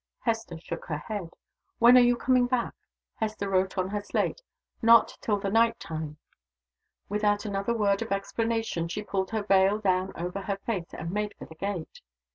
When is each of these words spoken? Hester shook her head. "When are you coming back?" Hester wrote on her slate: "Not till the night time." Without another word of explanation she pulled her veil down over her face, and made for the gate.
Hester 0.21 0.57
shook 0.57 0.85
her 0.85 0.97
head. 0.97 1.29
"When 1.77 1.95
are 1.95 1.99
you 2.01 2.15
coming 2.17 2.47
back?" 2.47 2.73
Hester 3.17 3.47
wrote 3.47 3.77
on 3.77 3.89
her 3.89 4.01
slate: 4.01 4.41
"Not 4.81 5.15
till 5.21 5.37
the 5.37 5.51
night 5.51 5.79
time." 5.79 6.17
Without 7.07 7.45
another 7.45 7.77
word 7.77 8.01
of 8.01 8.11
explanation 8.11 8.87
she 8.87 9.03
pulled 9.03 9.29
her 9.29 9.43
veil 9.43 9.77
down 9.77 10.11
over 10.15 10.41
her 10.41 10.57
face, 10.65 10.91
and 10.95 11.11
made 11.11 11.35
for 11.37 11.45
the 11.45 11.53
gate. 11.53 12.01